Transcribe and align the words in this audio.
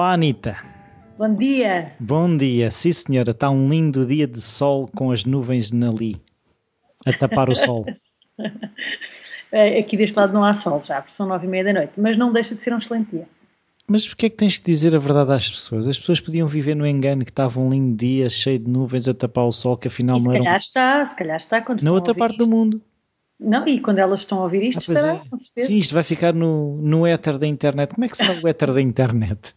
Olá, 0.00 0.14
Anitta. 0.14 0.56
Bom 1.18 1.34
dia. 1.34 1.92
Bom 2.00 2.34
dia. 2.34 2.70
Sim, 2.70 2.90
senhora, 2.90 3.32
está 3.32 3.50
um 3.50 3.68
lindo 3.68 4.06
dia 4.06 4.26
de 4.26 4.40
sol 4.40 4.88
com 4.96 5.10
as 5.12 5.26
nuvens 5.26 5.70
ali 5.74 6.16
a 7.04 7.12
tapar 7.12 7.50
o 7.50 7.54
sol. 7.54 7.84
É, 9.52 9.78
Aqui 9.78 9.98
deste 9.98 10.16
lado 10.16 10.32
não 10.32 10.42
há 10.42 10.54
sol 10.54 10.80
já, 10.80 11.02
porque 11.02 11.12
são 11.12 11.26
nove 11.26 11.46
e 11.46 11.50
meia 11.50 11.64
da 11.64 11.72
noite, 11.74 11.92
mas 11.98 12.16
não 12.16 12.32
deixa 12.32 12.54
de 12.54 12.62
ser 12.62 12.72
um 12.72 12.78
excelente 12.78 13.10
dia. 13.10 13.28
Mas 13.86 14.08
porquê 14.08 14.24
é 14.26 14.30
que 14.30 14.36
tens 14.36 14.58
que 14.58 14.64
dizer 14.64 14.96
a 14.96 14.98
verdade 14.98 15.32
às 15.32 15.50
pessoas? 15.50 15.86
As 15.86 15.98
pessoas 15.98 16.18
podiam 16.18 16.48
viver 16.48 16.74
no 16.74 16.86
engano 16.86 17.22
que 17.22 17.30
estava 17.30 17.60
um 17.60 17.68
lindo 17.68 17.94
dia 17.94 18.30
cheio 18.30 18.58
de 18.58 18.70
nuvens 18.70 19.06
a 19.06 19.12
tapar 19.12 19.44
o 19.44 19.52
sol, 19.52 19.76
que 19.76 19.88
afinal 19.88 20.16
E 20.16 20.20
se 20.20 20.26
não 20.28 20.32
era. 20.32 20.40
calhar 20.40 20.54
um- 20.54 20.56
está, 20.56 21.04
se 21.04 21.14
calhar 21.14 21.36
está 21.36 21.60
quando 21.60 21.82
Na 21.82 21.92
outra 21.92 22.14
parte 22.14 22.38
do 22.38 22.44
isto. 22.44 22.50
mundo. 22.56 22.80
Não, 23.38 23.68
e 23.68 23.78
quando 23.80 23.98
elas 23.98 24.20
estão 24.20 24.38
a 24.38 24.44
ouvir 24.44 24.62
isto, 24.62 24.78
Ah, 24.78 24.94
estará, 24.96 25.14
é. 25.16 25.28
com 25.28 25.36
certeza. 25.38 25.66
Sim, 25.68 25.78
isto 25.78 25.92
vai 25.94 26.04
ficar 26.04 26.32
no, 26.32 26.78
no 26.80 27.06
éter 27.06 27.36
da 27.36 27.46
internet. 27.46 27.92
Como 27.94 28.04
é 28.06 28.08
que 28.08 28.16
será 28.16 28.32
o 28.40 28.48
éter 28.48 28.72
da 28.72 28.80
internet? 28.80 29.54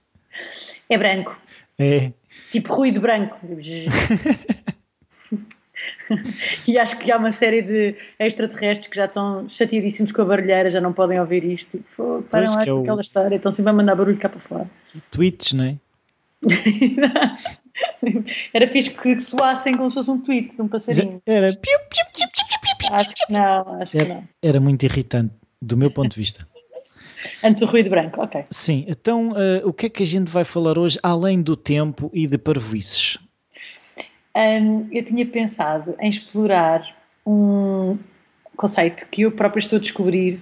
É 0.90 0.98
branco, 0.98 1.36
É. 1.80 2.12
tipo 2.52 2.74
ruído 2.74 3.00
branco. 3.02 3.38
e 6.68 6.78
acho 6.78 6.98
que 7.00 7.12
há 7.12 7.18
uma 7.18 7.32
série 7.32 7.62
de 7.62 7.96
extraterrestres 8.20 8.88
que 8.88 8.96
já 8.96 9.06
estão 9.06 9.48
chateadíssimos 9.50 10.12
com 10.12 10.22
a 10.22 10.26
barulheira, 10.26 10.70
já 10.72 10.80
não 10.82 10.94
podem 10.94 11.20
ouvir 11.20 11.44
isto. 11.44 11.78
Tipo, 11.78 11.90
"Fogo, 11.90 12.24
param 12.24 12.46
Pois, 12.46 12.56
lá 12.56 12.64
é 12.64 12.66
com 12.66 12.72
o- 12.74 12.82
aquela 12.82 13.02
história, 13.02 13.36
estão 13.36 13.52
sempre 13.52 13.72
a 13.72 13.74
mandar 13.74 13.96
barulho 13.96 14.18
cá 14.18 14.30
para 14.30 14.40
fora. 14.40 14.70
Tweets, 15.12 15.54
não 15.54 15.66
é? 15.66 15.76
Era 18.54 18.68
fixe 18.68 18.92
que 18.92 19.20
soassem 19.20 19.76
como 19.76 19.90
se 19.90 19.96
fosse 19.96 20.12
um 20.12 20.22
tweet 20.22 20.56
de 20.56 20.62
um 20.62 20.66
Já- 20.66 20.72
passarinho. 20.72 21.22
Era. 21.26 21.58
Acho 22.92 23.16
que 23.16 23.34
não, 23.34 23.82
acho 23.82 23.92
que 23.92 23.98
era, 24.04 24.14
não. 24.14 24.24
era 24.44 24.60
muito 24.60 24.84
irritante, 24.84 25.34
do 25.62 25.76
meu 25.78 25.90
ponto 25.90 26.12
de 26.12 26.18
vista. 26.20 26.46
Antes 27.44 27.62
o 27.62 27.66
ruído 27.66 27.90
branco, 27.90 28.22
ok. 28.22 28.46
Sim, 28.50 28.86
então 28.88 29.34
eh, 29.36 29.62
o 29.66 29.74
que 29.74 29.88
é 29.88 29.90
que 29.90 30.04
a 30.04 30.06
gente 30.06 30.30
vai 30.30 30.44
falar 30.44 30.78
hoje, 30.78 31.00
além 31.04 31.42
do 31.42 31.56
tempo 31.56 32.10
e 32.14 32.28
de 32.28 32.38
parvoices? 32.38 33.18
Hum, 34.36 34.88
eu 34.92 35.04
tinha 35.04 35.26
pensado 35.26 35.96
em 36.00 36.10
explorar 36.10 36.96
um 37.26 37.98
conceito 38.56 39.08
que 39.10 39.22
eu 39.22 39.32
própria 39.32 39.60
estou 39.60 39.78
a 39.78 39.82
descobrir, 39.82 40.40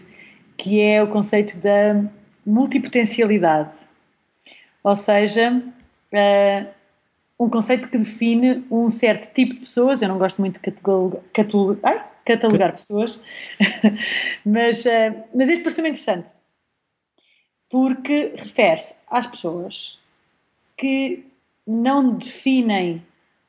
que 0.58 0.80
é 0.80 1.04
o 1.04 1.08
conceito 1.08 1.58
da 1.58 2.04
multipotencialidade. 2.46 3.76
Ou 4.84 4.96
seja, 4.96 5.62
eh, 6.12 6.68
um 7.40 7.50
conceito 7.50 7.90
que 7.90 7.98
define 7.98 8.64
um 8.72 8.90
certo 8.90 9.34
tipo 9.34 9.54
de 9.56 9.59
pessoas. 9.62 10.02
Eu 10.02 10.09
não 10.09 10.18
gosto 10.18 10.40
muito 10.40 10.56
de 10.56 10.72
catalogar, 10.72 11.22
catalogar, 11.34 11.80
ai, 11.84 12.06
catalogar 12.26 12.72
pessoas, 12.72 13.24
mas, 14.46 14.86
eh, 14.86 15.26
mas 15.34 15.50
este 15.50 15.64
pareceu-me 15.64 15.90
interessante 15.90 16.30
porque 17.72 18.33
refere-se 18.36 19.00
às 19.09 19.25
pessoas 19.25 19.97
que 20.77 21.25
não 21.66 22.16
definem 22.16 23.02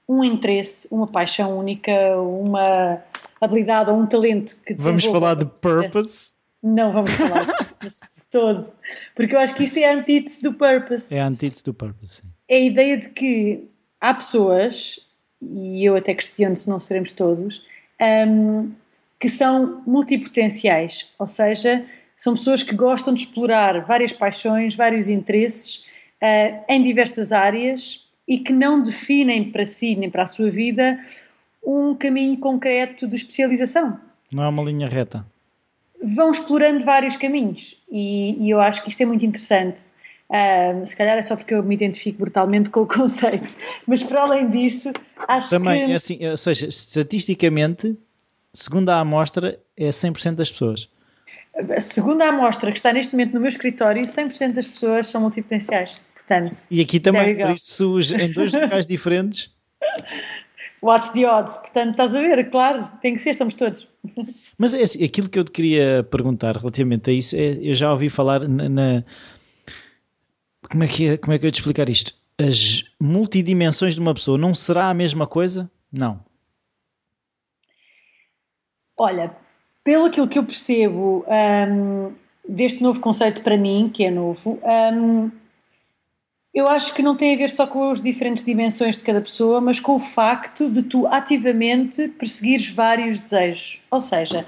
um 0.09 0.23
interesse, 0.23 0.87
uma 0.91 1.07
paixão 1.07 1.59
única, 1.59 1.93
uma 2.21 3.03
habilidade 3.41 3.91
ou 3.91 3.99
um 3.99 4.07
talento 4.07 4.57
que 4.65 4.75
Vamos 4.75 5.05
falar 5.05 5.35
de 5.35 5.47
purpose. 5.47 6.31
Não 6.63 6.93
vamos 6.93 7.11
falar 7.11 7.45
de 7.81 7.91
todo, 8.31 8.69
porque 9.17 9.35
eu 9.35 9.41
acho 9.41 9.55
que 9.55 9.65
isto 9.65 9.77
é 9.79 9.91
a 9.91 9.95
antítese 9.95 10.43
do 10.43 10.53
purpose. 10.53 11.15
É 11.15 11.21
a 11.21 11.27
antítese 11.27 11.65
do 11.65 11.75
purpose. 11.75 12.23
sim. 12.23 12.29
É 12.49 12.57
a 12.57 12.61
ideia 12.61 12.97
de 12.99 13.09
que 13.09 13.69
há 14.01 14.15
pessoas, 14.15 15.01
e 15.41 15.85
eu 15.85 15.97
até 15.97 16.15
questiono 16.15 16.55
se 16.55 16.71
não 16.71 16.79
seremos 16.79 17.13
todos, 17.13 17.63
hum, 18.01 18.71
que 19.19 19.29
são 19.29 19.83
multipotenciais, 19.87 21.09
ou 21.19 21.27
seja, 21.27 21.85
são 22.23 22.35
pessoas 22.35 22.63
que 22.63 22.73
gostam 22.73 23.13
de 23.13 23.23
explorar 23.23 23.85
várias 23.85 24.13
paixões, 24.13 24.77
vários 24.77 25.09
interesses 25.09 25.85
ah, 26.21 26.63
em 26.69 26.81
diversas 26.81 27.33
áreas 27.33 28.07
e 28.29 28.39
que 28.39 28.53
não 28.53 28.81
definem 28.81 29.51
para 29.51 29.67
si 29.67 29.97
nem 29.97 30.09
para 30.09 30.23
a 30.23 30.27
sua 30.29 30.49
vida 30.49 31.05
um 31.67 31.97
caminho 31.97 32.37
concreto 32.39 33.09
de 33.09 33.17
especialização 33.17 33.99
Não 34.31 34.45
é 34.45 34.49
uma 34.49 34.63
linha 34.63 34.87
reta. 34.87 35.27
vão 36.01 36.31
explorando 36.31 36.85
vários 36.85 37.17
caminhos 37.17 37.77
e, 37.91 38.37
e 38.41 38.51
eu 38.51 38.61
acho 38.61 38.85
que 38.85 38.89
isto 38.91 39.01
é 39.01 39.07
muito 39.07 39.27
interessante. 39.27 39.83
Se 40.87 40.97
calhar 40.97 41.19
é 41.19 41.23
só 41.23 41.35
porque 41.35 41.53
eu 41.53 41.63
me 41.65 41.75
identifico 41.75 42.21
brutalmente 42.21 42.71
com 42.71 42.83
o 42.83 42.87
conceito, 42.89 43.57
mas 43.85 44.01
para 44.01 44.23
além 44.23 44.49
disso, 44.49 44.93
acho 45.27 45.51
Também, 45.51 45.87
que 45.87 45.93
é 45.93 45.97
assim, 45.97 46.25
ou 46.25 46.37
seja, 46.37 46.69
estatisticamente, 46.69 47.99
segundo 48.55 48.91
a 48.91 49.01
amostra, 49.01 49.59
é 49.77 49.89
100% 49.89 50.37
das 50.37 50.53
pessoas. 50.53 50.89
Segundo 51.81 52.23
a 52.23 52.29
amostra 52.29 52.71
que 52.73 52.79
está 52.79 52.93
neste 52.93 53.13
momento 53.13 53.35
no 53.35 53.41
meu 53.41 53.49
escritório, 53.49 54.03
100% 54.05 54.53
das 54.55 54.67
pessoas 54.67 55.07
são 55.09 55.21
multipotenciais. 55.21 56.01
Portanto, 56.15 56.57
E 56.71 56.81
aqui 56.81 56.99
também, 57.01 57.37
por 57.37 57.51
isso, 57.51 57.99
em 58.15 58.33
dois 58.33 58.53
locais 58.55 58.87
diferentes. 58.87 59.51
what's 60.81 61.11
the 61.11 61.27
odds? 61.27 61.57
Portanto, 61.59 61.91
estás 61.91 62.15
a 62.15 62.21
ver, 62.21 62.51
claro, 62.51 62.89
tem 63.01 63.15
que 63.15 63.21
ser, 63.21 63.35
somos 63.35 63.55
todos. 63.55 63.87
Mas 64.57 64.73
é 64.75 64.83
assim, 64.83 65.05
aquilo 65.05 65.29
que 65.29 65.39
eu 65.39 65.45
te 65.45 65.51
queria 65.51 66.07
perguntar 66.11 66.57
relativamente 66.57 67.11
a 67.11 67.13
isso, 67.13 67.37
é, 67.37 67.59
eu 67.61 67.75
já 67.75 67.93
ouvi 67.93 68.09
falar 68.09 68.49
na. 68.49 68.69
na- 68.69 69.05
como, 70.71 70.85
é 70.85 70.89
que 70.89 71.09
é, 71.09 71.17
como 71.19 71.33
é 71.33 71.39
que 71.39 71.45
eu 71.45 71.49
ia 71.49 71.53
te 71.53 71.57
explicar 71.61 71.89
isto? 71.89 72.15
As 72.39 72.85
multidimensões 72.99 73.95
de 73.95 74.01
uma 74.01 74.15
pessoa 74.15 74.39
não 74.39 74.55
será 74.55 74.89
a 74.89 74.95
mesma 74.95 75.27
coisa? 75.27 75.71
Não. 75.93 76.25
Olha, 78.97 79.37
pelo 79.85 80.07
aquilo 80.07 80.29
que 80.29 80.39
eu 80.39 80.45
percebo 80.45 81.25
hum, 81.27 82.13
deste 82.49 82.83
novo 82.83 83.01
conceito 83.01 83.43
para 83.43 83.57
mim, 83.57 83.91
que 83.93 84.05
é 84.05 84.11
novo, 84.11 84.59
hum, 84.63 85.31
eu 86.55 86.69
acho 86.69 86.95
que 86.95 87.03
não 87.03 87.17
tem 87.17 87.35
a 87.35 87.39
ver 87.39 87.49
só 87.49 87.67
com 87.67 87.91
as 87.91 88.03
diferentes 88.03 88.45
dimensões 88.45 88.97
de 88.99 89.03
cada 89.03 89.23
pessoa, 89.23 89.61
mas 89.61 89.81
com 89.81 89.95
o 89.95 89.99
facto 89.99 90.69
de 90.69 90.83
tu 90.83 91.07
ativamente 91.07 92.09
perseguires 92.09 92.69
vários 92.69 93.19
desejos. 93.19 93.81
Ou 93.91 94.03
seja, 94.03 94.47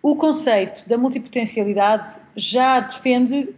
o 0.00 0.14
conceito 0.14 0.88
da 0.88 0.96
multipotencialidade 0.96 2.20
já 2.36 2.78
defende 2.78 3.48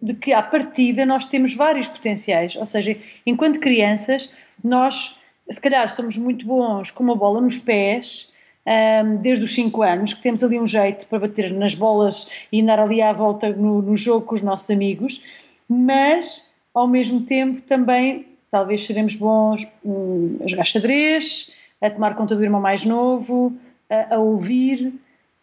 de 0.00 0.14
que, 0.14 0.32
à 0.32 0.42
partida, 0.42 1.06
nós 1.06 1.24
temos 1.24 1.54
vários 1.54 1.88
potenciais. 1.88 2.54
Ou 2.54 2.66
seja, 2.66 2.94
enquanto 3.24 3.60
crianças, 3.60 4.30
nós, 4.62 5.18
se 5.50 5.60
calhar, 5.60 5.88
somos 5.88 6.18
muito 6.18 6.46
bons 6.46 6.90
com 6.90 7.02
uma 7.02 7.16
bola 7.16 7.40
nos 7.40 7.56
pés, 7.56 8.30
hum, 8.68 9.16
desde 9.16 9.44
os 9.44 9.54
5 9.54 9.82
anos, 9.82 10.12
que 10.12 10.22
temos 10.22 10.44
ali 10.44 10.58
um 10.60 10.66
jeito 10.66 11.06
para 11.06 11.20
bater 11.20 11.52
nas 11.52 11.74
bolas 11.74 12.28
e 12.52 12.60
andar 12.60 12.78
ali 12.78 13.00
à 13.00 13.12
volta 13.12 13.48
no, 13.50 13.80
no 13.80 13.96
jogo 13.96 14.26
com 14.26 14.34
os 14.34 14.42
nossos 14.42 14.68
amigos, 14.70 15.22
mas 15.68 16.46
ao 16.74 16.86
mesmo 16.86 17.22
tempo 17.22 17.62
também 17.62 18.26
talvez 18.50 18.84
seremos 18.84 19.14
bons 19.14 19.66
hum, 19.84 20.38
a 20.44 20.48
jogar 20.48 20.64
xadrez, 20.64 21.50
a 21.80 21.90
tomar 21.90 22.14
conta 22.14 22.34
do 22.34 22.42
irmão 22.42 22.60
mais 22.60 22.84
novo, 22.84 23.52
a, 23.88 24.16
a 24.16 24.18
ouvir, 24.18 24.92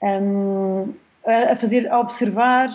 hum, 0.01 0.93
a, 1.25 1.53
a 1.53 1.55
fazer, 1.55 1.91
a 1.91 1.99
observar, 1.99 2.69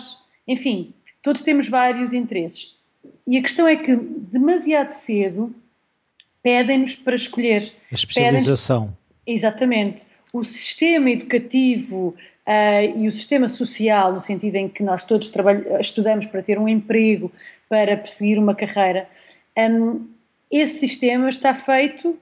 enfim, 0.47 0.93
todos 1.21 1.41
temos 1.41 1.69
vários 1.69 2.13
interesses. 2.13 2.77
E 3.25 3.37
a 3.37 3.41
questão 3.41 3.67
é 3.67 3.75
que 3.75 3.95
demasiado 3.95 4.89
cedo 4.89 5.55
pedem-nos 6.43 6.95
para 6.95 7.15
escolher. 7.15 7.71
A 7.91 7.95
especialização. 7.95 8.95
Exatamente. 9.25 10.05
O 10.33 10.43
sistema 10.43 11.09
educativo 11.09 12.15
ah, 12.45 12.83
e 12.83 13.07
o 13.07 13.11
sistema 13.11 13.47
social, 13.47 14.13
no 14.13 14.21
sentido 14.21 14.55
em 14.55 14.69
que 14.69 14.83
nós 14.83 15.03
todos 15.03 15.31
estudamos 15.79 16.25
para 16.25 16.41
ter 16.41 16.57
um 16.57 16.67
emprego, 16.67 17.31
para 17.69 17.97
perseguir 17.97 18.37
uma 18.37 18.55
carreira, 18.55 19.07
hum, 19.57 20.07
esse 20.51 20.79
sistema 20.79 21.29
está 21.29 21.53
feito 21.53 22.17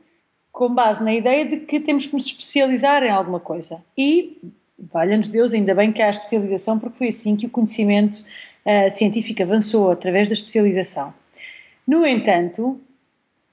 com 0.51 0.73
base 0.73 1.03
na 1.03 1.13
ideia 1.13 1.45
de 1.45 1.61
que 1.61 1.79
temos 1.79 2.05
que 2.05 2.13
nos 2.13 2.25
especializar 2.25 3.03
em 3.03 3.09
alguma 3.09 3.39
coisa. 3.39 3.81
E, 3.97 4.37
valha-nos 4.77 5.29
Deus, 5.29 5.53
ainda 5.53 5.73
bem 5.73 5.91
que 5.91 6.01
há 6.01 6.07
a 6.07 6.11
especialização, 6.11 6.77
porque 6.77 6.97
foi 6.97 7.07
assim 7.07 7.35
que 7.35 7.45
o 7.45 7.49
conhecimento 7.49 8.23
ah, 8.65 8.89
científico 8.89 9.41
avançou, 9.41 9.91
através 9.91 10.27
da 10.29 10.33
especialização. 10.33 11.13
No 11.87 12.05
entanto, 12.05 12.79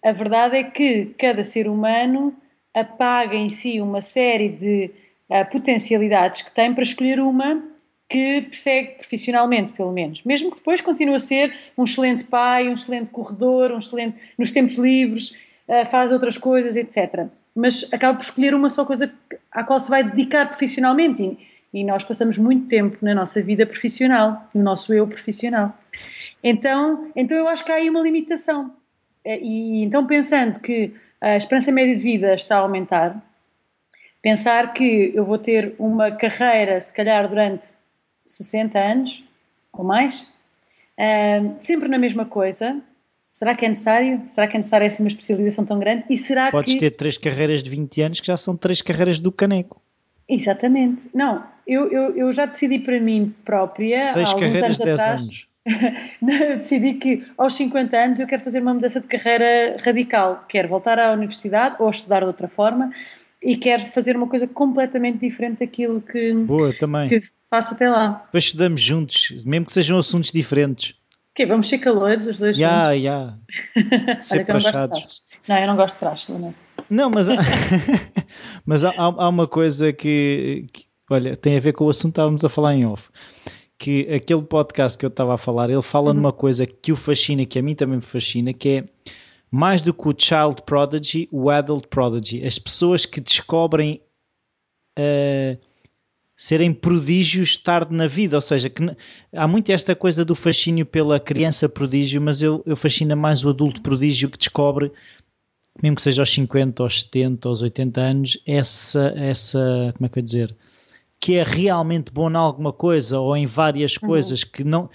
a 0.04 0.12
verdade 0.12 0.56
é 0.56 0.64
que 0.64 1.06
cada 1.19 1.42
ser 1.42 1.69
humano 1.69 2.34
apaga 2.76 3.34
em 3.34 3.49
si 3.49 3.81
uma 3.81 4.02
série 4.02 4.50
de 4.50 4.90
ah, 5.31 5.44
potencialidades 5.46 6.43
que 6.43 6.52
tem 6.52 6.75
para 6.75 6.82
escolher 6.82 7.19
uma 7.19 7.64
que 8.08 8.43
persegue 8.43 8.99
profissionalmente, 8.99 9.73
pelo 9.73 9.90
menos. 9.90 10.23
Mesmo 10.23 10.50
que 10.50 10.58
depois 10.58 10.81
continue 10.81 11.17
a 11.17 11.20
ser 11.20 11.52
um 11.76 11.84
excelente 11.84 12.25
pai, 12.25 12.69
um 12.69 12.75
excelente 12.75 13.11
corredor, 13.11 13.73
um 13.73 13.78
excelente 13.78 14.17
nos 14.38 14.52
tempos 14.52 14.76
livres, 14.76 15.34
ah, 15.67 15.87
faz 15.87 16.12
outras 16.12 16.37
coisas, 16.37 16.76
etc. 16.76 17.26
Mas 17.55 17.90
acaba 17.93 18.19
por 18.19 18.25
escolher 18.25 18.55
uma 18.55 18.69
só 18.69 18.84
coisa 18.84 19.11
à 19.50 19.64
qual 19.64 19.81
se 19.81 19.88
vai 19.88 20.05
dedicar 20.05 20.46
profissionalmente. 20.46 21.22
E, 21.22 21.81
e 21.81 21.82
nós 21.84 22.05
passamos 22.05 22.37
muito 22.37 22.69
tempo 22.69 22.99
na 23.00 23.14
nossa 23.14 23.43
vida 23.43 23.67
profissional, 23.67 24.49
no 24.55 24.62
nosso 24.62 24.93
eu 24.93 25.06
profissional. 25.06 25.76
Então, 26.44 27.11
então 27.17 27.37
eu 27.37 27.49
acho 27.49 27.64
que 27.64 27.72
há 27.72 27.76
aí 27.76 27.88
uma 27.88 28.00
limitação. 28.00 28.70
Eh, 29.25 29.40
E 29.43 29.82
então, 29.82 30.06
pensando 30.06 30.61
que 30.61 30.93
a 31.20 31.36
esperança 31.36 31.72
média 31.72 31.94
de 31.96 32.02
vida 32.02 32.34
está 32.34 32.56
a 32.56 32.60
aumentar, 32.60 33.22
pensar 34.22 34.72
que 34.72 35.12
eu 35.14 35.24
vou 35.24 35.38
ter 35.38 35.74
uma 35.78 36.10
carreira, 36.10 36.80
se 36.80 36.92
calhar 36.92 37.28
durante 37.28 37.68
60 38.26 38.78
anos 38.78 39.24
ou 39.72 39.84
mais, 39.84 40.30
ah, 40.98 41.56
sempre 41.58 41.88
na 41.88 41.98
mesma 41.98 42.24
coisa, 42.24 42.82
Será 43.28 43.54
que 43.54 43.66
é 43.66 43.68
necessário? 43.68 44.22
Será 44.26 44.46
que 44.46 44.56
é 44.56 44.58
necessário 44.58 44.86
essa 44.86 45.02
uma 45.02 45.08
especialização 45.08 45.64
tão 45.64 45.78
grande? 45.78 46.04
E 46.08 46.16
será 46.16 46.50
Podes 46.50 46.74
que... 46.74 46.80
ter 46.80 46.90
três 46.92 47.19
carreiras 47.19 47.62
de 47.62 47.69
20 47.69 48.02
anos 48.02 48.20
que 48.20 48.26
já 48.26 48.36
são 48.36 48.56
três 48.56 48.80
carreiras 48.80 49.20
do 49.20 49.30
caneco. 49.30 49.82
Exatamente. 50.28 51.08
Não, 51.12 51.44
eu, 51.66 51.90
eu, 51.92 52.16
eu 52.16 52.32
já 52.32 52.46
decidi 52.46 52.78
para 52.78 52.98
mim 52.98 53.34
própria. 53.44 53.96
Seis 53.96 54.28
há 54.28 54.32
alguns 54.32 54.40
carreiras 54.40 54.64
anos 54.64 54.78
de 54.78 54.84
10 54.84 55.00
atrás, 55.00 55.22
anos. 55.22 55.48
eu 56.22 56.58
decidi 56.58 56.94
que 56.94 57.26
aos 57.36 57.54
50 57.54 57.96
anos 57.96 58.20
eu 58.20 58.26
quero 58.26 58.42
fazer 58.42 58.60
uma 58.60 58.74
mudança 58.74 59.00
de 59.00 59.06
carreira 59.06 59.76
radical. 59.82 60.44
Quero 60.48 60.68
voltar 60.68 60.98
à 60.98 61.12
universidade 61.12 61.76
ou 61.80 61.90
estudar 61.90 62.20
de 62.20 62.26
outra 62.26 62.48
forma 62.48 62.90
e 63.42 63.56
quero 63.56 63.90
fazer 63.92 64.16
uma 64.16 64.26
coisa 64.26 64.46
completamente 64.46 65.18
diferente 65.18 65.60
daquilo 65.60 66.00
que, 66.00 66.32
Boa, 66.32 66.76
também. 66.78 67.08
que 67.08 67.20
faço 67.50 67.74
até 67.74 67.88
lá. 67.88 68.22
Depois 68.26 68.44
estudamos 68.44 68.80
juntos, 68.80 69.42
mesmo 69.44 69.66
que 69.66 69.72
sejam 69.72 69.98
assuntos 69.98 70.30
diferentes. 70.30 70.94
Ok, 71.32 71.44
vamos 71.46 71.69
ser 71.69 71.78
calores 71.78 72.26
os 72.26 72.38
dois 72.38 72.56
Já, 72.56 72.92
juntos. 72.94 73.02
já. 73.02 73.34
Olha 74.08 74.22
Ser 74.22 74.44
que 74.44 74.50
eu 74.50 74.54
não 74.54 75.58
eu 75.58 75.66
não 75.66 75.76
gosto 75.76 75.94
de 75.94 76.00
praxe, 76.00 76.32
não. 76.32 76.54
Não, 76.88 77.10
mas, 77.10 77.28
há, 77.28 77.34
mas 78.64 78.84
há, 78.84 78.92
há 78.96 79.28
uma 79.28 79.46
coisa 79.46 79.92
que, 79.92 80.66
que, 80.72 80.84
olha, 81.10 81.36
tem 81.36 81.56
a 81.56 81.60
ver 81.60 81.72
com 81.72 81.84
o 81.84 81.90
assunto 81.90 82.12
que 82.12 82.20
estávamos 82.20 82.44
a 82.44 82.48
falar 82.48 82.74
em 82.74 82.86
off. 82.86 83.10
Que 83.78 84.12
aquele 84.12 84.43
podcast 84.43 84.96
que 84.96 85.05
eu 85.05 85.08
estava 85.08 85.34
a 85.34 85.38
falar, 85.38 85.69
ele 85.69 85.82
fala 85.82 86.14
numa 86.14 86.32
coisa 86.32 86.67
que 86.67 86.93
o 86.93 86.96
fascina, 86.96 87.44
que 87.44 87.58
a 87.58 87.62
mim 87.62 87.75
também 87.75 87.96
me 87.96 88.02
fascina, 88.02 88.52
que 88.52 88.69
é 88.69 88.84
mais 89.50 89.82
do 89.82 89.93
que 89.93 90.08
o 90.08 90.14
child 90.17 90.62
prodigy, 90.64 91.28
o 91.31 91.50
adult 91.50 91.87
prodigy. 91.88 92.44
As 92.44 92.58
pessoas 92.58 93.05
que 93.05 93.20
descobrem 93.20 94.00
uh, 94.99 95.58
serem 96.37 96.73
prodígios 96.73 97.58
tarde 97.58 97.94
na 97.94 98.06
vida, 98.06 98.37
ou 98.37 98.43
seja, 98.43 98.70
que 98.70 98.82
há 99.32 99.46
muito 99.46 99.70
esta 99.70 99.94
coisa 99.94 100.25
do 100.25 100.34
fascínio 100.34 100.87
pela 100.87 101.20
criança 101.20 101.69
prodígio, 101.69 102.20
mas 102.20 102.43
eu, 102.43 102.62
eu 102.67 102.76
fascina 102.76 103.14
mais 103.14 103.44
o 103.44 103.50
adulto 103.50 103.82
prodígio 103.82 104.31
que 104.31 104.38
descobre 104.38 104.90
mesmo 105.82 105.96
que 105.96 106.02
seja 106.02 106.22
aos 106.22 106.31
50, 106.31 106.82
aos 106.82 107.02
70, 107.02 107.49
aos 107.49 107.62
80 107.62 108.00
anos, 108.00 108.38
essa, 108.46 109.12
essa, 109.17 109.93
como 109.96 110.06
é 110.06 110.08
que 110.08 110.19
eu 110.19 110.20
ia 110.20 110.25
dizer, 110.25 110.56
que 111.26 111.34
é 111.34 111.43
realmente 111.43 112.12
bom 112.12 112.31
em 112.31 112.37
alguma 112.37 112.73
coisa 112.73 113.19
ou 113.19 113.37
em 113.37 113.46
várias 113.46 113.99
coisas, 113.99 114.44
que 114.44 114.62
não 114.62 114.88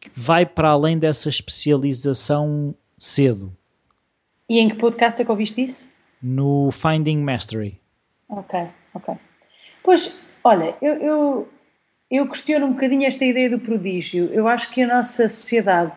que 0.00 0.08
vai 0.14 0.46
para 0.46 0.70
além 0.70 0.96
dessa 0.96 1.28
especialização 1.28 2.72
cedo. 2.96 3.52
E 4.48 4.60
em 4.60 4.68
que 4.68 4.76
podcast 4.76 5.20
é 5.20 5.24
que 5.24 5.30
ouviste 5.32 5.64
isso? 5.64 5.88
No 6.22 6.70
Finding 6.70 7.18
Mastery. 7.18 7.80
Ok, 8.28 8.60
ok. 8.94 9.14
Pois, 9.82 10.22
olha, 10.44 10.76
eu, 10.80 10.94
eu, 10.94 11.48
eu 12.08 12.28
questiono 12.28 12.66
um 12.66 12.74
bocadinho 12.74 13.04
esta 13.04 13.24
ideia 13.24 13.50
do 13.50 13.58
prodígio. 13.58 14.26
Eu 14.32 14.46
acho 14.46 14.70
que 14.70 14.82
a 14.82 14.86
nossa 14.86 15.28
sociedade 15.28 15.90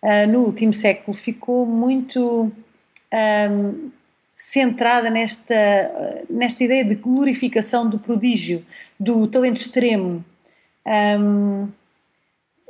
ah, 0.00 0.26
no 0.26 0.38
último 0.38 0.72
século 0.72 1.14
ficou 1.14 1.66
muito 1.66 2.50
ahm, 3.12 3.90
centrada 4.40 5.10
nesta, 5.10 6.24
nesta 6.30 6.62
ideia 6.62 6.84
de 6.84 6.94
glorificação 6.94 7.90
do 7.90 7.98
prodígio, 7.98 8.64
do 8.98 9.26
talento 9.26 9.56
extremo, 9.60 10.24
ahm, 10.86 11.66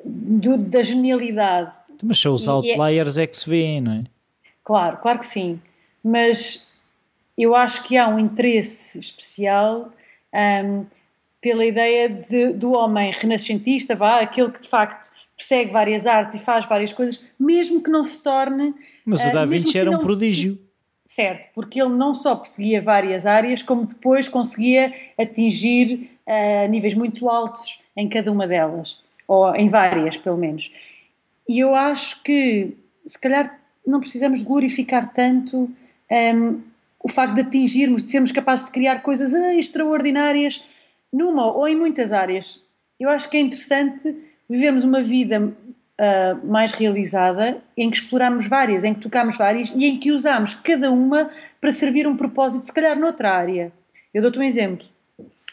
do- 0.02 0.56
da 0.56 0.80
genialidade. 0.82 1.72
Mas 2.02 2.18
são 2.18 2.34
os 2.34 2.46
E- 2.46 2.48
é- 2.48 2.52
outliers 2.52 3.18
é 3.18 3.26
que 3.26 3.36
se 3.36 3.48
vêem, 3.50 3.82
não 3.82 3.92
é? 3.92 4.04
Claro, 4.64 4.96
claro 4.96 5.18
que 5.18 5.26
sim. 5.26 5.60
Mas 6.02 6.72
eu 7.36 7.54
acho 7.54 7.82
que 7.84 7.98
há 7.98 8.08
um 8.08 8.18
interesse 8.18 8.98
especial 8.98 9.92
hum, 10.32 10.84
pela 11.42 11.64
ideia 11.66 12.08
de- 12.08 12.52
do 12.52 12.72
homem 12.72 13.10
renascentista, 13.12 13.94
vá, 13.94 14.20
aquele 14.20 14.50
que 14.50 14.60
de 14.60 14.68
facto 14.68 15.10
persegue 15.36 15.70
várias 15.70 16.06
artes 16.06 16.40
e 16.40 16.44
faz 16.44 16.66
várias 16.66 16.92
coisas, 16.92 17.24
mesmo 17.38 17.82
que 17.82 17.90
não 17.90 18.04
se 18.04 18.22
torne. 18.22 18.74
Mas 19.04 19.20
o 19.24 19.32
Da 19.32 19.46
mesmo 19.46 19.66
Vinci 19.66 19.78
era 19.78 19.90
um 19.90 19.98
prodígio. 19.98 20.58
Certo, 21.08 21.48
porque 21.54 21.80
ele 21.80 21.94
não 21.94 22.14
só 22.14 22.36
perseguia 22.36 22.82
várias 22.82 23.24
áreas, 23.24 23.62
como 23.62 23.86
depois 23.86 24.28
conseguia 24.28 24.94
atingir 25.18 26.10
ah, 26.26 26.68
níveis 26.68 26.92
muito 26.92 27.30
altos 27.30 27.80
em 27.96 28.06
cada 28.10 28.30
uma 28.30 28.46
delas, 28.46 29.00
ou 29.26 29.56
em 29.56 29.70
várias, 29.70 30.18
pelo 30.18 30.36
menos. 30.36 30.70
E 31.48 31.60
eu 31.60 31.74
acho 31.74 32.22
que, 32.22 32.76
se 33.06 33.18
calhar, 33.18 33.58
não 33.86 34.00
precisamos 34.00 34.42
glorificar 34.42 35.10
tanto 35.14 35.70
hum, 36.10 36.60
o 37.02 37.08
facto 37.08 37.36
de 37.36 37.40
atingirmos, 37.40 38.02
de 38.02 38.10
sermos 38.10 38.30
capazes 38.30 38.66
de 38.66 38.70
criar 38.70 39.00
coisas 39.00 39.32
extraordinárias 39.32 40.62
numa 41.10 41.50
ou 41.50 41.66
em 41.66 41.74
muitas 41.74 42.12
áreas. 42.12 42.62
Eu 43.00 43.08
acho 43.08 43.30
que 43.30 43.38
é 43.38 43.40
interessante 43.40 44.14
vivermos 44.46 44.84
uma 44.84 45.02
vida 45.02 45.56
ah, 46.00 46.38
mais 46.44 46.72
realizada 46.72 47.58
em 47.76 47.90
que 47.90 47.96
exploramos 47.96 48.46
várias, 48.46 48.84
em 48.84 48.94
que 48.94 49.00
tocamos 49.00 49.36
várias 49.36 49.70
e 49.70 49.84
em 49.84 49.98
que 49.98 50.12
usamos 50.12 50.54
cada 50.54 50.92
uma 50.92 51.28
para 51.60 51.72
servir 51.72 52.06
um 52.06 52.16
propósito, 52.16 52.66
se 52.66 52.72
calhar 52.72 52.96
noutra 52.96 53.32
área. 53.32 53.72
Eu 54.14 54.22
dou-te 54.22 54.38
um 54.38 54.42
exemplo. 54.42 54.86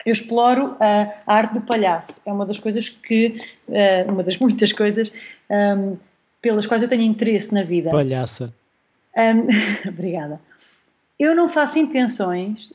Eu 0.06 0.14
exploro 0.14 0.78
ah, 0.80 1.16
a 1.26 1.34
arte 1.34 1.56
do 1.56 1.62
palhaço. 1.62 2.22
É 2.28 2.32
uma 2.32 2.46
das 2.46 2.60
coisas 2.60 2.90
que, 2.90 3.42
ah, 3.70 4.12
uma 4.12 4.22
das 4.22 4.38
muitas 4.40 4.72
coisas 4.72 5.12
ahm, 5.50 5.96
pelas 6.42 6.68
quais 6.68 6.84
eu 6.84 6.88
tenho 6.88 7.02
interesse 7.02 7.52
na 7.52 7.64
vida. 7.64 7.90
Palhaça. 7.90 8.54
Ahm, 9.18 9.48
obrigada. 9.90 10.40
Eu 11.18 11.34
não 11.34 11.50
faço 11.50 11.80
intenções 11.80 12.72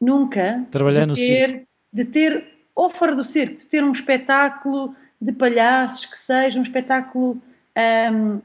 nunca 0.00 0.64
Trabalhar 0.72 1.06
de 1.06 1.14
ter, 1.14 1.62
de 1.92 2.04
ter, 2.04 2.44
ou 2.74 2.90
fora 2.90 3.14
do 3.14 3.22
circo, 3.22 3.58
de 3.58 3.66
ter 3.66 3.84
um 3.84 3.92
espetáculo 3.92 4.96
de 5.24 5.32
palhaços 5.32 6.04
que 6.06 6.18
seja 6.18 6.58
um 6.58 6.62
espetáculo 6.62 7.40
ahm, 7.76 8.40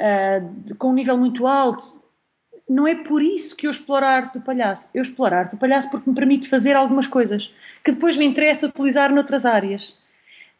ah, 0.00 0.38
de- 0.64 0.74
com 0.74 0.88
um 0.90 0.94
nível 0.94 1.16
muito 1.18 1.46
alto. 1.46 2.00
Não 2.68 2.86
é 2.86 2.94
por 2.94 3.20
isso 3.22 3.54
que 3.56 3.66
eu 3.66 3.70
exploro 3.70 4.06
a 4.06 4.08
arte 4.08 4.38
do 4.38 4.40
palhaço. 4.40 4.88
Eu 4.94 5.02
exploro 5.02 5.34
a 5.34 5.38
arte 5.40 5.50
do 5.52 5.58
palhaço 5.58 5.90
porque 5.90 6.08
me 6.08 6.16
permite 6.16 6.48
fazer 6.48 6.74
algumas 6.74 7.06
coisas 7.06 7.52
que 7.84 7.92
depois 7.92 8.16
me 8.16 8.24
interessa 8.24 8.66
utilizar 8.66 9.12
noutras 9.12 9.44
áreas. 9.44 9.94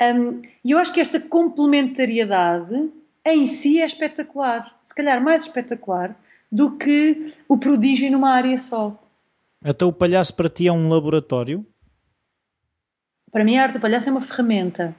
Um, 0.01 0.43
E 0.65 0.73
eu 0.73 0.79
acho 0.79 0.93
que 0.93 1.01
esta 1.01 1.19
complementariedade 1.21 2.91
em 3.25 3.47
si 3.47 3.81
é 3.81 3.87
espetacular. 3.87 4.77
Se 4.83 4.95
calhar 4.95 5.23
mais 5.23 5.45
espetacular 5.45 6.15
do 6.51 6.73
que 6.77 7.33
o 7.49 7.57
prodígio 7.57 8.11
numa 8.11 8.31
área 8.31 8.59
só. 8.59 8.99
Então 9.65 9.89
o 9.89 9.93
palhaço 9.93 10.35
para 10.35 10.49
ti 10.51 10.67
é 10.67 10.73
um 10.73 10.89
laboratório? 10.89 11.65
Para 13.31 13.45
mim, 13.45 13.57
a 13.57 13.63
arte 13.63 13.75
do 13.75 13.81
palhaço 13.81 14.09
é 14.09 14.13
uma 14.13 14.21
ferramenta. 14.21 14.95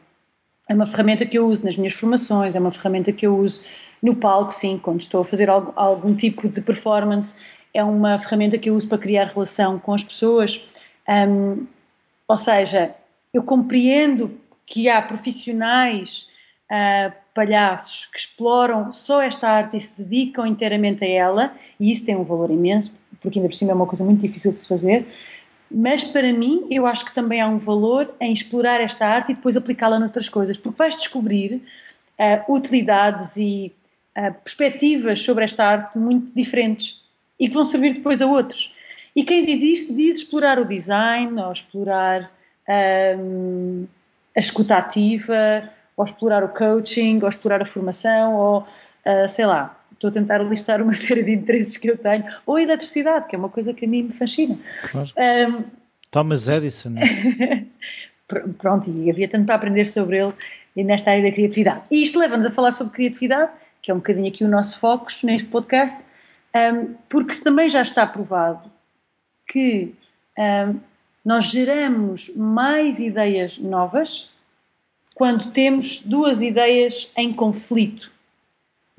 É 0.69 0.73
uma 0.73 0.85
ferramenta 0.85 1.25
que 1.25 1.37
eu 1.37 1.47
uso 1.47 1.65
nas 1.65 1.75
minhas 1.75 1.93
formações, 1.93 2.55
é 2.55 2.59
uma 2.59 2.71
ferramenta 2.71 3.11
que 3.11 3.27
eu 3.27 3.37
uso 3.37 3.61
no 4.01 4.15
palco, 4.15 4.51
sim, 4.53 4.77
quando 4.81 5.01
estou 5.01 5.21
a 5.21 5.25
fazer 5.25 5.49
algo- 5.49 5.73
algum 5.75 6.15
tipo 6.15 6.47
de 6.47 6.61
performance. 6.61 7.37
É 7.73 7.83
uma 7.83 8.17
ferramenta 8.19 8.57
que 8.57 8.69
eu 8.69 8.75
uso 8.75 8.87
para 8.87 8.97
criar 8.97 9.27
relação 9.27 9.79
com 9.79 9.93
as 9.93 10.03
pessoas. 10.03 10.61
Um, 11.07 11.65
ou 12.27 12.37
seja, 12.37 12.95
eu 13.33 13.43
compreendo 13.43 14.31
que 14.65 14.87
há 14.89 15.01
profissionais, 15.01 16.27
ah, 16.69 17.11
palhaços, 17.33 18.05
que 18.05 18.19
exploram 18.19 18.91
só 18.91 19.21
esta 19.21 19.49
arte 19.49 19.75
e 19.77 19.81
se 19.81 20.01
dedicam 20.01 20.45
inteiramente 20.45 21.03
a 21.03 21.07
ela, 21.07 21.53
e 21.79 21.91
isso 21.91 22.05
tem 22.05 22.15
um 22.15 22.23
valor 22.23 22.51
imenso, 22.51 22.93
porque 23.21 23.39
ainda 23.39 23.49
por 23.49 23.55
cima 23.55 23.71
é 23.71 23.75
uma 23.75 23.87
coisa 23.87 24.03
muito 24.03 24.21
difícil 24.21 24.51
de 24.53 24.61
se 24.61 24.67
fazer. 24.67 25.05
Mas 25.73 26.03
para 26.03 26.31
mim, 26.31 26.67
eu 26.69 26.85
acho 26.85 27.03
que 27.03 27.15
também 27.15 27.41
há 27.41 27.47
um 27.47 27.57
valor 27.57 28.13
em 28.21 28.31
explorar 28.31 28.79
esta 28.79 29.07
arte 29.07 29.31
e 29.31 29.35
depois 29.35 29.57
aplicá-la 29.57 29.97
noutras 29.97 30.29
coisas, 30.29 30.55
porque 30.55 30.77
vais 30.77 30.95
descobrir 30.95 31.63
ah, 32.19 32.45
utilidades 32.47 33.35
e 33.37 33.73
ah, 34.15 34.29
perspectivas 34.31 35.19
sobre 35.19 35.43
esta 35.43 35.65
arte 35.65 35.97
muito 35.97 36.35
diferentes 36.35 37.01
e 37.39 37.47
que 37.47 37.55
vão 37.55 37.65
servir 37.65 37.93
depois 37.93 38.21
a 38.21 38.27
outros. 38.27 38.71
E 39.15 39.23
quem 39.23 39.43
diz 39.43 39.61
isto 39.63 39.93
diz 39.93 40.17
explorar 40.17 40.59
o 40.59 40.65
design, 40.65 41.41
ou 41.41 41.51
explorar 41.51 42.29
ahm, 42.67 43.85
a 44.35 44.39
escuta 44.39 44.77
ativa, 44.77 45.69
ou 45.97 46.05
explorar 46.05 46.43
o 46.43 46.49
coaching, 46.49 47.19
ou 47.23 47.29
explorar 47.29 47.63
a 47.63 47.65
formação, 47.65 48.35
ou 48.35 48.67
ah, 49.03 49.27
sei 49.27 49.47
lá, 49.47 49.75
estou 50.03 50.09
a 50.09 50.11
tentar 50.11 50.39
listar 50.39 50.81
uma 50.81 50.93
série 50.95 51.23
de 51.23 51.31
interesses 51.31 51.77
que 51.77 51.89
eu 51.89 51.97
tenho, 51.97 52.25
ou 52.45 52.57
a 52.57 52.61
eletricidade, 52.61 53.27
que 53.27 53.35
é 53.35 53.39
uma 53.39 53.49
coisa 53.49 53.73
que 53.73 53.85
a 53.85 53.87
mim 53.87 54.03
me 54.03 54.13
fascina. 54.13 54.57
Claro. 54.91 55.09
Ahm, 55.17 55.63
Thomas 56.11 56.47
Edison. 56.47 56.95
Pr- 58.27 58.49
pronto, 58.57 58.89
e 58.89 59.09
havia 59.09 59.27
tanto 59.27 59.45
para 59.45 59.55
aprender 59.55 59.85
sobre 59.85 60.17
ele 60.17 60.33
e 60.75 60.83
nesta 60.83 61.11
área 61.11 61.23
da 61.23 61.31
criatividade. 61.31 61.81
E 61.89 62.03
isto 62.03 62.19
leva-nos 62.19 62.45
a 62.45 62.51
falar 62.51 62.71
sobre 62.71 62.93
criatividade, 62.93 63.51
que 63.81 63.91
é 63.91 63.93
um 63.93 63.97
bocadinho 63.97 64.27
aqui 64.27 64.43
o 64.43 64.47
nosso 64.47 64.79
foco 64.79 65.07
neste 65.23 65.49
podcast, 65.49 66.03
um, 66.55 66.93
porque 67.09 67.35
também 67.37 67.69
já 67.69 67.81
está 67.81 68.05
provado 68.05 68.63
que 69.47 69.93
um, 70.37 70.79
nós 71.25 71.45
geramos 71.45 72.31
mais 72.35 72.99
ideias 72.99 73.57
novas 73.57 74.29
quando 75.15 75.51
temos 75.51 75.99
duas 75.99 76.41
ideias 76.41 77.11
em 77.15 77.33
conflito. 77.33 78.12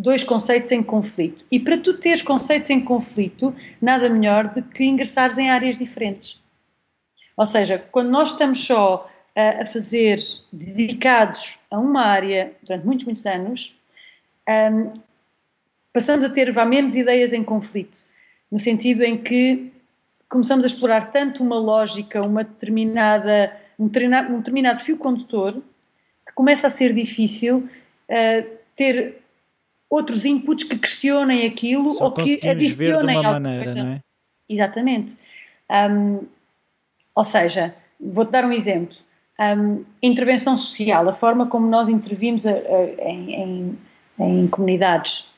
Dois 0.04 0.23
conceitos 0.23 0.70
em 0.70 0.82
conflito. 0.82 1.46
E 1.50 1.58
para 1.58 1.78
tu 1.78 1.94
teres 1.94 2.20
conceitos 2.20 2.68
em 2.68 2.78
conflito, 2.78 3.56
nada 3.80 4.11
melhor 4.11 4.49
do 4.52 4.62
que 4.62 4.84
ingressares 4.84 5.38
em 5.38 5.49
áreas 5.49 5.78
diferentes. 5.78 6.38
Ou 7.34 7.46
seja, 7.46 7.82
quando 7.90 8.11
nós 8.11 8.32
estamos 8.32 8.62
só 8.66 9.11
a, 9.34 9.62
a 9.62 9.64
fazer 9.64 10.18
dedicados 10.52 11.58
a 11.70 11.78
uma 11.78 12.04
área 12.04 12.52
durante 12.62 12.84
muitos, 12.84 13.06
muitos 13.06 13.25
anos, 13.25 13.75
hum, 14.46 14.90
passamos 15.90 16.23
a 16.23 16.28
ter 16.28 16.52
vá, 16.52 16.66
menos 16.66 16.94
ideias 16.94 17.32
em 17.32 17.42
conflito, 17.42 18.00
no 18.52 18.61
sentido 18.61 19.02
em 19.04 19.16
que 19.16 19.73
começamos 20.28 20.66
a 20.66 20.68
explorar 20.68 21.12
tanto 21.12 21.42
uma 21.42 21.58
lógica, 21.58 22.20
uma 22.20 22.44
determinada, 22.44 23.56
um, 23.78 23.87
determinado, 23.87 24.34
um 24.34 24.38
determinado 24.40 24.80
fio 24.80 24.99
condutor, 24.99 25.62
que 26.26 26.34
começa 26.34 26.66
a 26.66 26.70
ser 26.70 26.92
difícil 26.92 27.66
uh, 28.11 28.50
ter 28.76 29.24
outros 29.88 30.24
inputs 30.24 30.64
que 30.64 30.78
questionem 30.78 31.46
aquilo 31.46 31.92
Só 31.92 32.06
ou 32.06 32.12
que 32.12 32.40
adicionem 32.46 33.16
alguma 33.16 33.40
maneira, 33.40 33.74
não 33.74 33.86
é? 33.92 34.00
Exatamente. 34.48 35.16
Um, 35.70 36.26
ou 37.14 37.24
seja, 37.24 37.74
vou-te 38.00 38.30
dar 38.30 38.44
um 38.44 38.52
exemplo. 38.52 38.96
Um, 39.40 39.84
intervenção 40.02 40.56
social, 40.56 41.08
a 41.08 41.12
forma 41.12 41.46
como 41.46 41.66
nós 41.66 41.88
intervimos 41.88 42.46
a, 42.46 42.52
a, 42.52 43.10
em, 43.10 43.34
em, 43.34 43.78
em, 44.18 44.48
comunidades, 44.48 45.28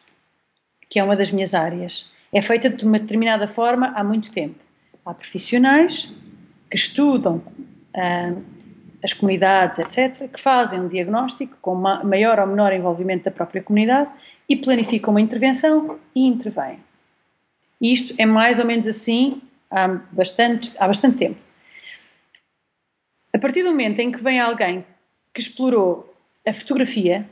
que 0.91 0.99
é 0.99 1.05
uma 1.05 1.17
das 1.17 1.31
minhas 1.31 1.55
áreas, 1.55 2.11
é 2.33 2.43
feita 2.43 2.69
de 2.69 2.85
uma 2.85 2.99
determinada 2.99 3.49
forma 3.49 3.93
há 3.95 4.05
muito 4.05 4.31
tempo. 4.33 4.57
Há 5.05 5.15
profissionais 5.15 6.13
que 6.71 6.77
estudam 6.77 7.43
um, 7.95 8.43
as 9.03 9.13
comunidades, 9.13 9.79
etc., 9.79 10.29
que 10.29 10.41
fazem 10.41 10.81
um 10.81 10.89
diagnóstico 10.89 11.57
com 11.63 11.75
maior 11.75 12.39
ou 12.41 12.47
menor 12.47 12.73
envolvimento 12.73 13.25
da 13.25 13.31
própria 13.31 13.63
comunidade 13.63 14.11
e 14.49 14.57
planificam 14.57 15.13
uma 15.13 15.21
intervenção 15.21 15.99
e 16.15 16.27
intervêm. 16.27 16.79
Isto 17.81 18.15
é 18.19 18.25
mais 18.25 18.59
ou 18.59 18.65
menos 18.65 18.87
assim 18.87 19.41
há 19.71 19.89
bastante, 19.89 20.73
há 20.79 20.87
bastante 20.87 21.19
tempo. 21.19 21.39
A 23.33 23.39
partir 23.39 23.63
do 23.63 23.71
momento 23.71 23.99
em 24.01 24.11
que 24.11 24.23
vem 24.23 24.41
alguém 24.41 24.85
que 25.35 25.41
explorou 25.41 26.15
a 26.47 26.53
fotografia 26.53 27.29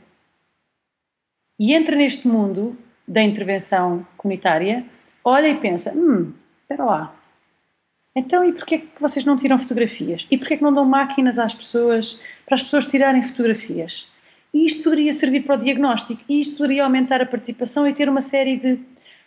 e 1.57 1.73
entra 1.73 1.95
neste 1.95 2.27
mundo 2.27 2.77
da 3.07 3.21
intervenção 3.21 4.05
comunitária, 4.17 4.85
olha 5.23 5.47
e 5.47 5.57
pensa: 5.57 5.91
hum, 5.91 6.33
espera 6.61 6.83
lá. 6.83 7.15
Então, 8.15 8.45
e 8.47 8.53
porquê 8.53 8.79
que 8.79 9.01
vocês 9.01 9.25
não 9.25 9.37
tiram 9.37 9.59
fotografias? 9.59 10.25
E 10.31 10.37
porquê 10.37 10.57
que 10.57 10.63
não 10.63 10.73
dão 10.73 10.85
máquinas 10.85 11.37
às 11.37 11.53
pessoas 11.53 12.19
para 12.45 12.55
as 12.55 12.63
pessoas 12.63 12.85
tirarem 12.85 13.21
fotografias? 13.21 14.07
Isto 14.55 14.83
poderia 14.83 15.11
servir 15.11 15.41
para 15.41 15.55
o 15.55 15.57
diagnóstico, 15.57 16.21
isto 16.29 16.55
poderia 16.55 16.85
aumentar 16.85 17.21
a 17.21 17.25
participação 17.25 17.85
e 17.85 17.93
ter 17.93 18.07
uma 18.07 18.21
série 18.21 18.55
de. 18.55 18.79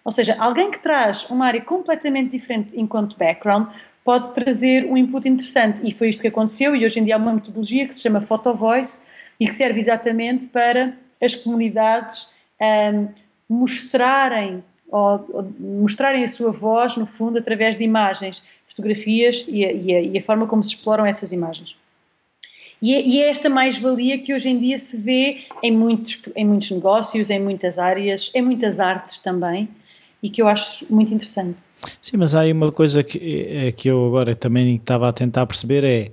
Ou 0.02 0.10
seja, 0.10 0.34
alguém 0.38 0.70
que 0.70 0.78
traz 0.78 1.28
uma 1.28 1.44
área 1.44 1.60
completamente 1.60 2.30
diferente 2.30 2.80
enquanto 2.80 3.14
background 3.18 3.68
pode 4.02 4.32
trazer 4.32 4.86
um 4.86 4.96
input 4.96 5.28
interessante. 5.28 5.86
E 5.86 5.92
foi 5.92 6.08
isto 6.08 6.22
que 6.22 6.28
aconteceu, 6.28 6.74
e 6.74 6.82
hoje 6.82 6.98
em 6.98 7.04
dia 7.04 7.16
há 7.16 7.18
uma 7.18 7.34
metodologia 7.34 7.86
que 7.86 7.94
se 7.94 8.00
chama 8.00 8.22
Photo 8.22 8.54
Voice 8.54 9.02
e 9.38 9.46
que 9.46 9.52
serve 9.52 9.78
exatamente 9.78 10.46
para 10.46 10.96
as 11.22 11.34
comunidades 11.34 12.30
um, 12.58 13.08
mostrarem, 13.50 14.64
ou, 14.90 15.26
ou, 15.28 15.52
mostrarem 15.60 16.24
a 16.24 16.28
sua 16.28 16.52
voz, 16.52 16.96
no 16.96 17.04
fundo, 17.04 17.38
através 17.38 17.76
de 17.76 17.84
imagens, 17.84 18.42
fotografias 18.66 19.44
e 19.46 19.62
a, 19.62 19.72
e 19.72 19.94
a, 19.94 20.00
e 20.00 20.18
a 20.18 20.22
forma 20.22 20.46
como 20.46 20.64
se 20.64 20.70
exploram 20.70 21.04
essas 21.04 21.32
imagens. 21.32 21.76
E 22.80 22.94
é, 22.94 23.06
e 23.06 23.20
é 23.20 23.28
esta 23.28 23.48
mais-valia 23.48 24.18
que 24.18 24.32
hoje 24.32 24.48
em 24.48 24.58
dia 24.58 24.78
se 24.78 24.96
vê 24.96 25.44
em 25.62 25.72
muitos, 25.72 26.22
em 26.36 26.46
muitos 26.46 26.70
negócios, 26.70 27.30
em 27.30 27.40
muitas 27.40 27.78
áreas, 27.78 28.30
em 28.34 28.42
muitas 28.42 28.78
artes 28.78 29.18
também, 29.18 29.68
e 30.22 30.30
que 30.30 30.40
eu 30.40 30.48
acho 30.48 30.86
muito 30.88 31.12
interessante. 31.12 31.58
Sim, 32.00 32.16
mas 32.16 32.34
há 32.34 32.40
aí 32.40 32.52
uma 32.52 32.72
coisa 32.72 33.02
que, 33.02 33.46
é, 33.48 33.72
que 33.72 33.88
eu 33.88 34.06
agora 34.06 34.34
também 34.34 34.76
estava 34.76 35.08
a 35.08 35.12
tentar 35.12 35.46
perceber 35.46 35.84
é 35.84 36.10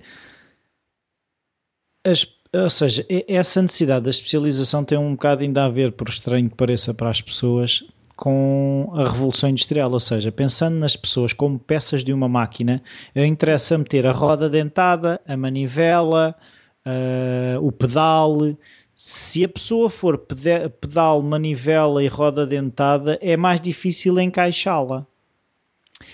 as, 2.06 2.28
ou 2.54 2.70
seja, 2.70 3.06
essa 3.28 3.62
necessidade 3.62 4.04
da 4.04 4.10
especialização 4.10 4.86
tem 4.86 4.98
um 4.98 5.14
bocado 5.14 5.42
ainda 5.42 5.66
a 5.66 5.70
ver, 5.70 5.92
por 5.92 6.08
estranho 6.08 6.50
que 6.50 6.56
pareça 6.56 6.94
para 6.94 7.10
as 7.10 7.20
pessoas, 7.20 7.84
com 8.16 8.90
a 8.94 9.04
revolução 9.04 9.50
industrial, 9.50 9.92
ou 9.92 10.00
seja, 10.00 10.32
pensando 10.32 10.78
nas 10.78 10.96
pessoas 10.96 11.34
como 11.34 11.60
peças 11.60 12.04
de 12.04 12.14
uma 12.14 12.30
máquina, 12.30 12.82
eu 13.14 13.26
interessa 13.26 13.78
meter 13.78 14.08
a 14.08 14.12
roda 14.12 14.50
dentada, 14.50 15.20
a 15.28 15.36
manivela, 15.36 16.36
uh, 16.86 17.66
o 17.66 17.72
pedal. 17.72 18.56
Se 18.96 19.44
a 19.44 19.50
pessoa 19.50 19.90
for 19.90 20.18
pedal, 20.18 21.22
manivela 21.22 22.04
e 22.04 22.08
roda 22.08 22.48
dentada, 22.48 23.20
é 23.22 23.36
mais 23.36 23.60
difícil 23.60 24.18
encaixá-la. 24.20 25.06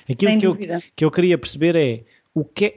Aquilo 0.09 0.37
que 0.39 0.45
eu, 0.47 0.81
que 0.95 1.05
eu 1.05 1.11
queria 1.11 1.37
perceber 1.37 1.75
é 1.75 2.03
o 2.33 2.43
que 2.43 2.65
é, 2.65 2.75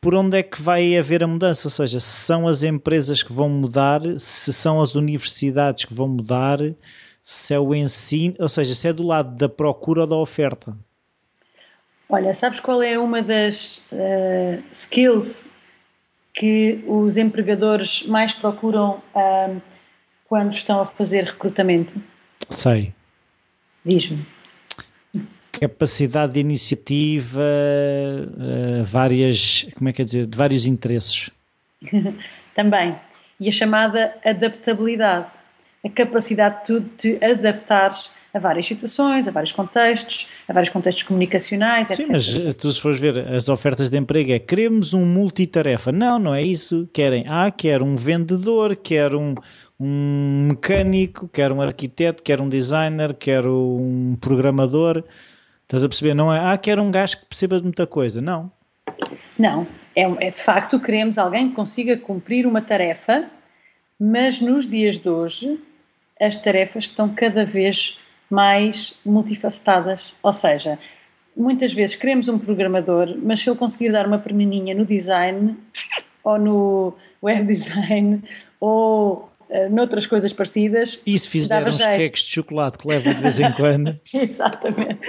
por 0.00 0.14
onde 0.14 0.38
é 0.38 0.42
que 0.42 0.60
vai 0.60 0.96
haver 0.96 1.22
a 1.22 1.26
mudança? 1.26 1.66
Ou 1.66 1.70
seja, 1.70 2.00
se 2.00 2.24
são 2.24 2.48
as 2.48 2.62
empresas 2.62 3.22
que 3.22 3.32
vão 3.32 3.48
mudar, 3.48 4.00
se 4.18 4.52
são 4.52 4.80
as 4.80 4.94
universidades 4.94 5.84
que 5.84 5.94
vão 5.94 6.08
mudar, 6.08 6.58
se 7.22 7.54
é 7.54 7.60
o 7.60 7.74
ensino, 7.74 8.34
ou 8.38 8.48
seja, 8.48 8.74
se 8.74 8.88
é 8.88 8.92
do 8.92 9.06
lado 9.06 9.36
da 9.36 9.48
procura 9.48 10.02
ou 10.02 10.06
da 10.06 10.16
oferta. 10.16 10.76
Olha, 12.08 12.34
sabes 12.34 12.58
qual 12.58 12.82
é 12.82 12.98
uma 12.98 13.22
das 13.22 13.82
uh, 13.92 14.62
skills 14.72 15.48
que 16.40 16.82
os 16.86 17.18
empregadores 17.18 18.02
mais 18.06 18.32
procuram 18.32 19.02
uh, 19.14 19.60
quando 20.26 20.54
estão 20.54 20.80
a 20.80 20.86
fazer 20.86 21.24
recrutamento? 21.24 22.02
Sei. 22.48 22.94
Diz-me. 23.84 24.24
Capacidade 25.52 26.32
de 26.32 26.40
iniciativa, 26.40 27.42
uh, 27.42 28.84
várias, 28.86 29.66
como 29.76 29.90
é 29.90 29.92
que 29.92 30.00
é 30.00 30.04
dizer, 30.06 30.26
de 30.26 30.34
vários 30.34 30.64
interesses. 30.64 31.28
Também. 32.56 32.96
E 33.38 33.46
a 33.46 33.52
chamada 33.52 34.16
adaptabilidade. 34.24 35.26
A 35.84 35.90
capacidade 35.90 36.72
de 36.72 36.80
te 36.96 37.22
adaptares 37.22 38.10
a 38.32 38.38
várias 38.38 38.66
situações, 38.66 39.26
a 39.26 39.30
vários 39.30 39.52
contextos, 39.52 40.28
a 40.48 40.52
vários 40.52 40.70
contextos 40.70 41.02
comunicacionais, 41.02 41.88
Sim, 41.88 41.94
etc. 41.94 42.06
Sim, 42.06 42.12
mas 42.12 42.46
eh, 42.46 42.52
tu 42.52 42.72
se 42.72 42.80
fores 42.80 42.98
ver 42.98 43.18
as 43.28 43.48
ofertas 43.48 43.90
de 43.90 43.98
emprego 43.98 44.32
é 44.32 44.38
queremos 44.38 44.94
um 44.94 45.04
multitarefa. 45.04 45.90
Não, 45.90 46.18
não 46.18 46.34
é 46.34 46.42
isso. 46.42 46.88
Querem, 46.92 47.24
ah, 47.28 47.50
quer 47.50 47.82
um 47.82 47.96
vendedor, 47.96 48.76
quer 48.76 49.14
um, 49.14 49.34
um 49.78 50.46
mecânico, 50.48 51.28
quer 51.28 51.50
um 51.50 51.60
arquiteto, 51.60 52.22
quer 52.22 52.40
um 52.40 52.48
designer, 52.48 53.14
quer 53.14 53.46
um 53.46 54.16
programador. 54.20 55.02
Estás 55.62 55.84
a 55.84 55.88
perceber? 55.88 56.14
Não 56.14 56.32
é, 56.32 56.52
ah, 56.52 56.56
quer 56.56 56.78
um 56.78 56.90
gajo 56.90 57.18
que 57.18 57.26
perceba 57.26 57.56
de 57.56 57.64
muita 57.64 57.86
coisa. 57.86 58.20
Não. 58.20 58.50
Não. 59.38 59.66
É, 59.96 60.02
é 60.26 60.30
de 60.30 60.40
facto 60.40 60.78
queremos 60.78 61.18
alguém 61.18 61.48
que 61.48 61.54
consiga 61.54 61.96
cumprir 61.96 62.46
uma 62.46 62.62
tarefa, 62.62 63.24
mas 63.98 64.40
nos 64.40 64.66
dias 64.68 64.98
de 64.98 65.08
hoje 65.08 65.58
as 66.20 66.36
tarefas 66.36 66.84
estão 66.84 67.08
cada 67.08 67.44
vez 67.44 67.98
mais 68.30 68.94
multifacetadas. 69.04 70.14
Ou 70.22 70.32
seja, 70.32 70.78
muitas 71.36 71.72
vezes 71.72 71.96
queremos 71.96 72.28
um 72.28 72.38
programador, 72.38 73.16
mas 73.22 73.40
se 73.40 73.50
ele 73.50 73.58
conseguir 73.58 73.90
dar 73.90 74.06
uma 74.06 74.18
perninha 74.18 74.74
no 74.74 74.86
design 74.86 75.56
ou 76.22 76.38
no 76.38 76.96
web 77.22 77.46
design 77.46 78.22
ou 78.60 79.30
uh, 79.48 79.68
noutras 79.70 80.06
coisas 80.06 80.32
parecidas. 80.32 81.00
E 81.04 81.18
se 81.18 81.28
fizer 81.28 81.66
uns 81.66 81.78
queques 81.78 82.22
de 82.22 82.28
chocolate 82.30 82.78
que 82.78 82.88
leva 82.88 83.14
de 83.14 83.20
vez 83.20 83.40
em 83.40 83.52
quando. 83.52 83.98
Exatamente. 84.14 85.08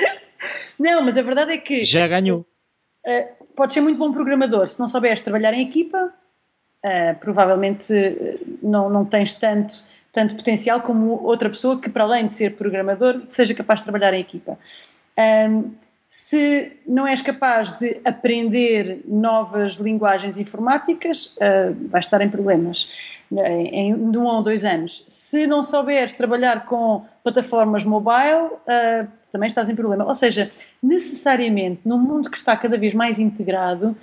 Não, 0.79 1.01
mas 1.03 1.17
a 1.17 1.21
verdade 1.21 1.51
é 1.51 1.57
que. 1.57 1.83
Já 1.83 2.07
ganhou. 2.07 2.45
Uh, 3.05 3.45
pode 3.55 3.73
ser 3.73 3.81
muito 3.81 3.97
bom 3.97 4.11
programador. 4.11 4.67
Se 4.67 4.79
não 4.79 4.87
souberes 4.87 5.21
trabalhar 5.21 5.53
em 5.53 5.61
equipa, 5.61 6.11
uh, 6.85 7.19
provavelmente 7.19 7.93
não, 8.61 8.89
não 8.89 9.05
tens 9.05 9.33
tanto 9.35 9.83
tanto 10.11 10.35
potencial 10.35 10.81
como 10.81 11.23
outra 11.23 11.49
pessoa 11.49 11.79
que, 11.79 11.89
para 11.89 12.03
além 12.03 12.27
de 12.27 12.33
ser 12.33 12.55
programador, 12.55 13.21
seja 13.23 13.53
capaz 13.53 13.79
de 13.79 13.85
trabalhar 13.85 14.13
em 14.13 14.19
equipa. 14.19 14.57
Um, 15.49 15.71
se 16.09 16.73
não 16.85 17.07
és 17.07 17.21
capaz 17.21 17.71
de 17.79 18.01
aprender 18.03 19.01
novas 19.07 19.75
linguagens 19.75 20.37
informáticas, 20.37 21.37
uh, 21.37 21.73
vais 21.89 22.05
estar 22.05 22.19
em 22.21 22.29
problemas 22.29 22.91
em, 23.31 23.67
em 23.67 23.93
um 23.93 24.25
ou 24.25 24.43
dois 24.43 24.65
anos. 24.65 25.05
Se 25.07 25.47
não 25.47 25.63
souberes 25.63 26.13
trabalhar 26.13 26.65
com 26.65 27.05
plataformas 27.23 27.85
mobile, 27.85 28.51
uh, 28.51 29.07
também 29.31 29.47
estás 29.47 29.69
em 29.69 29.75
problema. 29.75 30.05
Ou 30.05 30.13
seja, 30.13 30.51
necessariamente, 30.83 31.79
num 31.85 31.97
mundo 31.97 32.29
que 32.29 32.35
está 32.35 32.57
cada 32.57 32.77
vez 32.77 32.93
mais 32.93 33.17
integrado, 33.17 33.95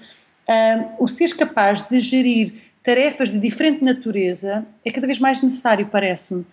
uh, 0.49 0.95
o 0.99 1.07
seres 1.07 1.35
capaz 1.35 1.87
de 1.87 2.01
gerir 2.01 2.55
tarefas 2.89 3.31
de 3.31 3.39
diferente 3.39 3.85
natureza 3.85 4.67
é 4.83 4.91
cada 4.91 5.07
vez 5.07 5.19
mais 5.19 5.43
necessário, 5.43 5.87
parece-me. 5.89 6.47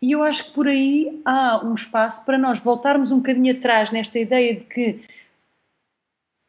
E 0.00 0.12
eu 0.12 0.22
acho 0.22 0.46
que 0.46 0.52
por 0.52 0.66
aí 0.66 1.20
há 1.22 1.62
um 1.62 1.74
espaço 1.74 2.24
para 2.24 2.38
nós 2.38 2.60
voltarmos 2.60 3.12
um 3.12 3.18
bocadinho 3.18 3.54
atrás 3.54 3.90
nesta 3.90 4.18
ideia 4.18 4.54
de 4.54 4.64
que 4.64 5.04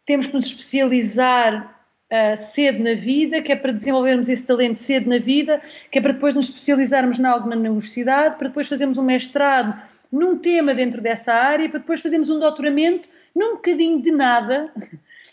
temos 0.06 0.28
que 0.28 0.34
nos 0.34 0.46
especializar 0.46 1.78
uh, 2.10 2.38
cedo 2.38 2.82
na 2.82 2.94
vida, 2.94 3.42
que 3.42 3.52
é 3.52 3.56
para 3.58 3.74
desenvolvermos 3.74 4.30
esse 4.30 4.46
talento 4.46 4.80
cedo 4.80 5.10
na 5.10 5.18
vida, 5.18 5.62
que 5.92 6.00
é 6.00 6.02
para 6.02 6.14
depois 6.14 6.34
nos 6.34 6.48
especializarmos 6.48 7.20
em 7.20 7.26
algo 7.26 7.50
na 7.50 7.58
universidade, 7.58 8.38
para 8.38 8.48
depois 8.48 8.70
fazermos 8.70 8.98
um 8.98 9.04
mestrado 9.04 9.78
num 10.10 10.38
tema 10.38 10.74
dentro 10.74 11.02
dessa 11.02 11.34
área, 11.34 11.68
para 11.68 11.80
depois 11.80 12.00
fazermos 12.00 12.30
um 12.30 12.40
doutoramento 12.40 13.10
num 13.36 13.56
bocadinho 13.56 14.02
de 14.02 14.10
nada 14.10 14.72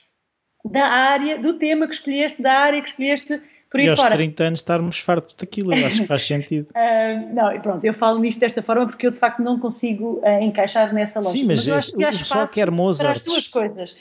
da 0.68 0.88
área, 0.88 1.38
do 1.38 1.54
tema 1.54 1.86
que 1.86 1.94
escolheste, 1.94 2.42
da 2.42 2.52
área 2.54 2.82
que 2.82 2.88
escolheste 2.88 3.40
Por 3.70 3.78
e 3.78 3.88
aos 3.88 4.00
fora. 4.00 4.16
30 4.16 4.44
anos 4.44 4.58
estarmos 4.58 4.98
fartos 4.98 5.36
daquilo, 5.36 5.72
eu 5.72 5.86
acho 5.86 6.00
que 6.00 6.06
faz 6.06 6.26
sentido. 6.26 6.68
uh, 6.70 7.30
não, 7.34 7.60
pronto, 7.60 7.84
eu 7.84 7.94
falo 7.94 8.18
nisto 8.18 8.40
desta 8.40 8.60
forma 8.60 8.86
porque 8.86 9.06
eu 9.06 9.10
de 9.12 9.18
facto 9.18 9.40
não 9.40 9.60
consigo 9.60 10.20
uh, 10.24 10.42
encaixar 10.42 10.92
nessa 10.92 11.20
lógica. 11.20 11.38
Sim, 11.38 11.46
mas, 11.46 11.66
mas 11.68 11.90
que 11.90 12.04
há 12.04 12.10
espaço 12.10 12.52
quer 12.52 12.70
Mozart. 12.70 13.04
para 13.04 13.12
as 13.12 13.24
duas 13.24 13.46
coisas. 13.46 13.96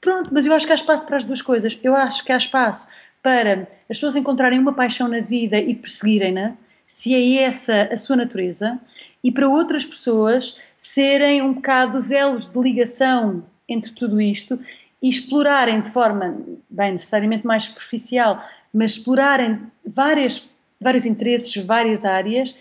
Pronto, 0.00 0.30
mas 0.32 0.46
eu 0.46 0.52
acho 0.52 0.66
que 0.66 0.72
há 0.72 0.74
espaço 0.74 1.06
para 1.06 1.16
as 1.16 1.24
duas 1.24 1.42
coisas. 1.42 1.78
Eu 1.82 1.94
acho 1.94 2.24
que 2.24 2.32
há 2.32 2.36
espaço 2.36 2.88
para 3.22 3.68
as 3.88 3.96
pessoas 3.96 4.16
encontrarem 4.16 4.58
uma 4.58 4.72
paixão 4.72 5.06
na 5.06 5.20
vida 5.20 5.58
e 5.58 5.74
perseguirem-na, 5.74 6.54
se 6.86 7.14
é 7.14 7.42
essa 7.42 7.88
a 7.92 7.96
sua 7.96 8.16
natureza, 8.16 8.78
e 9.22 9.30
para 9.30 9.48
outras 9.48 9.84
pessoas 9.84 10.58
serem 10.76 11.42
um 11.42 11.52
bocado 11.52 11.98
os 11.98 12.10
elos 12.10 12.48
de 12.48 12.58
ligação 12.58 13.44
entre 13.68 13.92
tudo 13.92 14.20
isto 14.20 14.58
e 15.02 15.08
explorarem 15.08 15.80
de 15.80 15.90
forma, 15.90 16.40
bem, 16.70 16.92
necessariamente 16.92 17.46
mais 17.46 17.64
superficial, 17.64 18.42
mas 18.78 18.92
explorarem 18.92 19.58
várias, 19.84 20.48
vários 20.80 21.04
interesses, 21.04 21.54
várias 21.64 22.04
áreas 22.04 22.54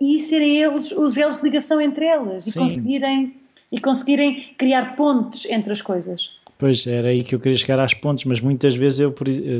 e 0.00 0.20
serem 0.20 0.62
eles 0.62 0.92
os 0.92 1.16
elos 1.16 1.38
de 1.38 1.42
ligação 1.42 1.80
entre 1.80 2.06
elas 2.06 2.46
e 2.46 2.56
conseguirem, 2.56 3.34
e 3.72 3.80
conseguirem 3.80 4.54
criar 4.56 4.94
pontes 4.94 5.44
entre 5.46 5.72
as 5.72 5.82
coisas. 5.82 6.30
Pois, 6.56 6.86
era 6.86 7.08
aí 7.08 7.24
que 7.24 7.34
eu 7.34 7.40
queria 7.40 7.58
chegar 7.58 7.80
às 7.80 7.92
pontes, 7.92 8.24
mas 8.24 8.40
muitas 8.40 8.76
vezes 8.76 9.00
eu, 9.00 9.12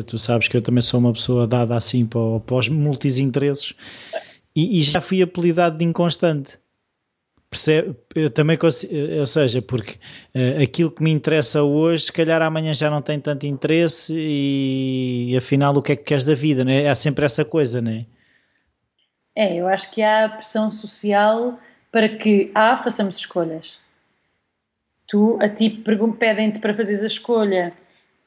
tu 0.06 0.16
sabes 0.16 0.46
que 0.46 0.56
eu 0.56 0.62
também 0.62 0.80
sou 0.80 1.00
uma 1.00 1.12
pessoa 1.12 1.46
dada 1.46 1.74
assim 1.74 2.06
para, 2.06 2.40
para 2.40 2.56
os 2.56 2.68
multis 2.68 3.18
interesses 3.18 3.74
e, 4.54 4.78
e 4.78 4.82
já 4.82 5.00
fui 5.00 5.20
apelidado 5.20 5.76
de 5.76 5.84
inconstante. 5.84 6.56
Percebe? 7.56 7.96
Eu 8.14 8.28
também 8.28 8.58
consigo, 8.58 8.92
ou 9.18 9.26
seja, 9.26 9.62
porque 9.62 9.92
uh, 10.34 10.62
aquilo 10.62 10.90
que 10.90 11.02
me 11.02 11.10
interessa 11.10 11.62
hoje, 11.62 12.04
se 12.04 12.12
calhar 12.12 12.42
amanhã 12.42 12.74
já 12.74 12.90
não 12.90 13.00
tem 13.00 13.18
tanto 13.18 13.46
interesse 13.46 14.14
e, 14.14 15.32
e 15.32 15.36
afinal 15.38 15.74
o 15.74 15.80
que 15.80 15.92
é 15.92 15.96
que 15.96 16.04
queres 16.04 16.26
da 16.26 16.34
vida, 16.34 16.62
né? 16.62 16.86
Há 16.86 16.94
sempre 16.94 17.24
essa 17.24 17.46
coisa, 17.46 17.80
não 17.80 17.92
é? 17.92 18.04
É, 19.34 19.56
eu 19.56 19.66
acho 19.66 19.90
que 19.90 20.02
há 20.02 20.28
pressão 20.28 20.70
social 20.70 21.58
para 21.90 22.10
que, 22.10 22.50
A, 22.54 22.76
façamos 22.76 23.16
escolhas. 23.16 23.78
Tu, 25.08 25.38
a 25.40 25.48
ti, 25.48 25.70
pedem-te 26.18 26.58
para 26.58 26.74
fazeres 26.74 27.02
a 27.02 27.06
escolha 27.06 27.72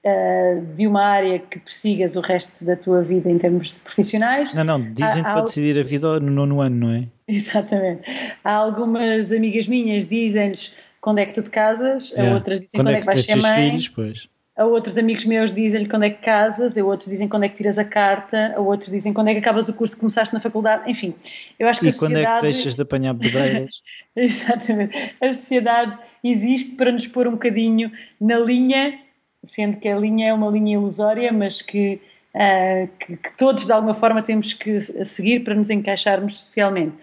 uh, 0.04 0.66
de 0.74 0.88
uma 0.88 1.04
área 1.04 1.38
que 1.38 1.60
persigas 1.60 2.16
o 2.16 2.22
resto 2.22 2.66
da 2.66 2.76
tua 2.76 3.04
vida 3.04 3.30
em 3.30 3.38
termos 3.38 3.74
profissionais. 3.74 4.54
Não, 4.56 4.64
não, 4.64 4.82
dizem-te 4.94 5.22
para 5.22 5.42
decidir 5.42 5.80
a 5.80 5.84
vida 5.84 6.20
no 6.20 6.32
nono 6.32 6.62
ano, 6.62 6.88
não 6.88 6.92
é? 6.92 7.08
Exatamente. 7.34 8.02
Há 8.44 8.54
algumas 8.54 9.32
amigas 9.32 9.68
minhas 9.68 10.08
dizem-lhes 10.08 10.76
quando 11.00 11.20
é 11.20 11.26
que 11.26 11.34
tu 11.34 11.44
te 11.44 11.50
casas, 11.50 12.10
yeah. 12.10 12.32
a 12.32 12.36
outras 12.36 12.60
dizem 12.60 12.80
quando, 12.80 12.88
quando 12.88 12.96
é 12.96 13.00
que, 13.00 13.06
vais 13.06 13.26
ser 13.26 13.36
mãe. 13.36 13.70
Filhos, 13.70 13.88
pois. 13.90 14.30
A 14.58 14.66
outros 14.66 14.98
amigos 14.98 15.24
meus 15.24 15.54
dizem-lhe 15.54 15.88
quando 15.88 16.04
é 16.04 16.10
que 16.10 16.22
casas, 16.22 16.78
a 16.78 16.84
outros 16.84 17.10
dizem 17.10 17.30
quando 17.30 17.44
é 17.44 17.50
que 17.50 17.56
tiras 17.56 17.78
a 17.78 17.86
carta, 17.86 18.54
a 18.58 18.60
outros 18.60 18.92
dizem 18.92 19.14
quando 19.14 19.30
é 19.30 19.34
que 19.34 19.40
acabas 19.40 19.70
o 19.70 19.74
curso 19.74 19.94
que 19.94 20.02
começaste 20.02 20.34
na 20.34 20.42
faculdade, 20.42 20.92
enfim. 20.92 21.16
Eu 21.58 21.70
acho 21.70 21.80
que 21.80 21.86
e 21.86 21.90
a 21.90 21.92
sociedade... 21.94 22.26
quando 22.26 22.36
é 22.36 22.36
que 22.36 22.42
deixas 22.42 22.76
de 22.76 22.82
apanhar 22.82 23.14
bedeiras? 23.14 23.82
Exatamente. 24.14 25.16
A 25.22 25.34
sociedade 25.34 25.98
existe 26.22 26.76
para 26.76 26.92
nos 26.92 27.08
pôr 27.08 27.26
um 27.28 27.32
bocadinho 27.32 27.90
na 28.20 28.38
linha 28.38 29.00
sendo 29.44 29.78
que 29.78 29.88
a 29.88 29.98
linha 29.98 30.30
é 30.30 30.34
uma 30.34 30.50
linha 30.50 30.76
ilusória, 30.76 31.32
mas 31.32 31.62
que, 31.62 32.02
uh, 32.36 32.88
que, 33.00 33.18
que, 33.18 33.38
todos 33.38 33.66
de 33.66 33.72
alguma 33.72 33.94
forma 33.94 34.22
temos 34.22 34.54
que 34.54 34.80
seguir 34.80 35.44
para 35.44 35.56
nos 35.56 35.70
encaixarmos 35.70 36.40
socialmente. 36.40 36.96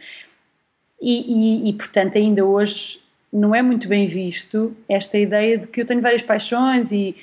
E, 1.01 1.67
e, 1.67 1.71
e, 1.71 1.73
portanto, 1.75 2.17
ainda 2.17 2.45
hoje 2.45 3.01
não 3.33 3.55
é 3.55 3.61
muito 3.61 3.87
bem 3.89 4.07
visto 4.07 4.75
esta 4.89 5.19
ideia 5.19 5.59
de 5.59 5.67
que 5.67 5.83
eu 5.83 5.87
tenho 5.87 6.01
várias 6.01 6.23
paixões 6.23 6.91
e 6.91 7.17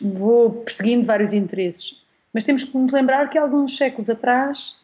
vou 0.00 0.50
perseguindo 0.50 1.04
vários 1.04 1.32
interesses. 1.32 2.02
Mas 2.32 2.44
temos 2.44 2.64
que 2.64 2.76
nos 2.76 2.90
lembrar 2.90 3.30
que 3.30 3.38
alguns 3.38 3.76
séculos 3.76 4.10
atrás 4.10 4.76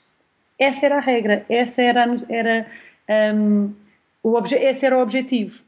essa 0.61 0.87
era 0.87 0.99
a 0.99 1.01
regra, 1.01 1.45
essa 1.49 1.81
era, 1.81 2.07
era, 2.29 2.67
um, 3.35 3.75
o 4.23 4.39
esse 4.39 4.85
era 4.85 4.99
o 4.99 5.01
objetivo. 5.01 5.59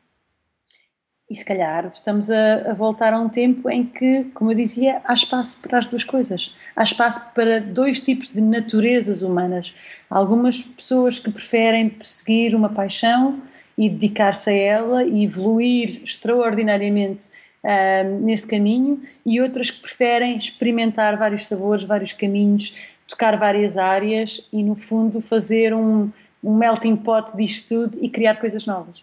E 1.32 1.34
se 1.34 1.46
calhar 1.46 1.86
estamos 1.86 2.30
a, 2.30 2.56
a, 2.70 2.74
voltar 2.74 3.14
a 3.14 3.18
um 3.18 3.26
tempo 3.26 3.70
em 3.70 3.86
que, 3.86 4.24
como 4.34 4.52
eu 4.52 4.54
dizia, 4.54 5.00
há 5.02 5.14
espaço 5.14 5.58
para 5.62 5.78
as 5.78 5.86
duas 5.86 6.04
coisas. 6.04 6.54
Há 6.76 6.82
espaço 6.82 7.26
para 7.34 7.58
dois 7.58 8.02
tipos 8.02 8.28
de 8.28 8.42
naturezas 8.42 9.22
humanas. 9.22 9.74
Há 10.10 10.18
algumas 10.18 10.60
pessoas 10.60 11.18
que 11.18 11.30
preferem 11.30 11.88
perseguir 11.88 12.54
uma 12.54 12.68
paixão 12.68 13.40
e 13.78 13.88
dedicar-se 13.88 14.50
a 14.50 14.52
ela 14.52 15.04
e 15.04 15.24
evoluir 15.24 16.02
extraordinariamente 16.04 17.24
uh, 17.64 18.20
nesse 18.20 18.46
caminho, 18.46 19.00
e 19.24 19.40
outras 19.40 19.70
que 19.70 19.80
preferem 19.80 20.36
experimentar 20.36 21.16
vários 21.16 21.46
sabores, 21.46 21.82
vários 21.82 22.12
caminhos, 22.12 22.74
tocar 23.08 23.38
várias 23.38 23.78
áreas 23.78 24.46
e, 24.52 24.62
no 24.62 24.74
fundo, 24.74 25.18
fazer 25.22 25.72
um, 25.72 26.10
um 26.44 26.54
melting 26.54 26.94
pot 26.94 27.34
disto 27.34 27.68
tudo 27.68 28.04
e 28.04 28.10
criar 28.10 28.34
coisas 28.34 28.66
novas. 28.66 29.02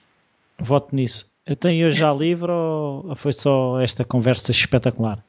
Voto 0.59 0.95
nisso. 0.95 1.28
Eu 1.49 1.55
tenho 1.55 1.87
hoje 1.87 1.97
já 1.97 2.13
livre 2.13 2.51
ou 2.51 3.15
foi 3.15 3.33
só 3.33 3.81
esta 3.81 4.05
conversa 4.05 4.51
espetacular? 4.51 5.25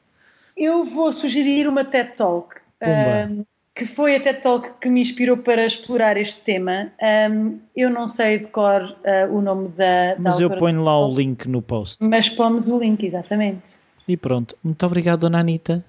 Eu 0.55 0.85
vou 0.85 1.11
sugerir 1.11 1.67
uma 1.67 1.83
TED 1.83 2.11
Talk, 2.15 2.57
um, 2.79 3.43
que 3.73 3.87
foi 3.87 4.17
a 4.17 4.19
TED 4.19 4.39
Talk 4.39 4.69
que 4.79 4.87
me 4.87 5.01
inspirou 5.01 5.37
para 5.37 5.65
explorar 5.65 6.17
este 6.17 6.39
tema. 6.41 6.91
Um, 7.01 7.57
eu 7.75 7.89
não 7.89 8.07
sei 8.07 8.37
de 8.37 8.49
cor 8.49 8.83
uh, 8.83 9.35
o 9.35 9.41
nome 9.41 9.69
da. 9.69 10.15
Mas 10.19 10.37
da 10.37 10.43
eu 10.43 10.51
ponho 10.57 10.83
lá 10.83 11.03
o 11.03 11.11
link 11.11 11.47
no 11.47 11.59
post. 11.59 11.97
Mas 12.07 12.29
pomos 12.29 12.69
o 12.69 12.77
link, 12.77 13.03
exatamente. 13.03 13.71
E 14.07 14.15
pronto. 14.15 14.55
Muito 14.63 14.85
obrigado, 14.85 15.21
Dona 15.21 15.39
Anitta. 15.39 15.83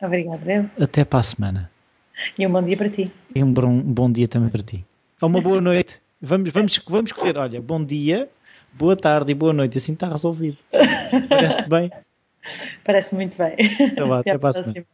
Obrigada, 0.00 0.52
eu. 0.52 0.70
Até 0.80 1.04
para 1.04 1.18
a 1.18 1.24
semana. 1.24 1.68
E 2.38 2.46
um 2.46 2.52
bom 2.52 2.62
dia 2.62 2.76
para 2.76 2.90
ti. 2.90 3.10
E 3.34 3.42
um 3.42 3.52
bom, 3.52 3.66
um 3.66 3.92
bom 3.92 4.12
dia 4.12 4.28
também 4.28 4.50
para 4.50 4.62
ti. 4.62 4.86
Uma 5.20 5.40
boa 5.40 5.58
noite. 5.60 6.00
Vamos, 6.22 6.50
vamos, 6.50 6.80
vamos 6.88 7.10
escolher. 7.10 7.36
Olha, 7.36 7.60
bom 7.60 7.84
dia 7.84 8.30
boa 8.74 8.96
tarde 8.96 9.32
e 9.32 9.34
boa 9.34 9.52
noite, 9.52 9.78
assim 9.78 9.92
está 9.92 10.08
resolvido. 10.08 10.58
Parece-te 11.28 11.68
bem? 11.68 11.90
Parece 12.84 13.14
muito 13.14 13.38
bem. 13.38 13.56
Então 13.80 14.08
vá, 14.08 14.20
até, 14.20 14.30
até 14.30 14.38
para 14.38 14.50
a 14.50 14.52
próxima. 14.52 14.86